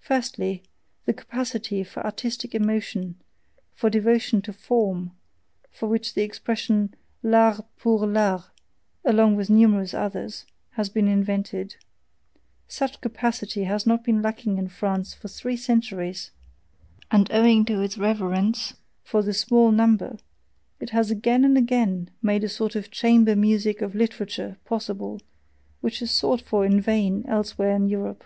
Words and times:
FIRSTLY, 0.00 0.64
the 1.04 1.12
capacity 1.12 1.84
for 1.84 2.04
artistic 2.04 2.56
emotion, 2.56 3.22
for 3.72 3.88
devotion 3.88 4.42
to 4.42 4.52
"form," 4.52 5.12
for 5.70 5.88
which 5.88 6.14
the 6.14 6.22
expression, 6.22 6.92
L'ART 7.22 7.64
POUR 7.76 8.04
L'ART, 8.04 8.46
along 9.04 9.36
with 9.36 9.48
numerous 9.48 9.94
others, 9.94 10.44
has 10.70 10.88
been 10.88 11.06
invented: 11.06 11.76
such 12.66 13.00
capacity 13.00 13.62
has 13.62 13.86
not 13.86 14.02
been 14.02 14.20
lacking 14.20 14.58
in 14.58 14.66
France 14.66 15.14
for 15.14 15.28
three 15.28 15.56
centuries; 15.56 16.32
and 17.12 17.30
owing 17.30 17.64
to 17.66 17.80
its 17.80 17.96
reverence 17.96 18.74
for 19.04 19.22
the 19.22 19.32
"small 19.32 19.70
number," 19.70 20.18
it 20.80 20.90
has 20.90 21.12
again 21.12 21.44
and 21.44 21.56
again 21.56 22.10
made 22.20 22.42
a 22.42 22.48
sort 22.48 22.74
of 22.74 22.90
chamber 22.90 23.36
music 23.36 23.82
of 23.82 23.94
literature 23.94 24.56
possible, 24.64 25.20
which 25.80 26.02
is 26.02 26.10
sought 26.10 26.40
for 26.40 26.66
in 26.66 26.80
vain 26.80 27.24
elsewhere 27.28 27.70
in 27.76 27.86
Europe. 27.86 28.24